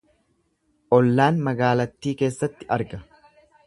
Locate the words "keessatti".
2.25-2.73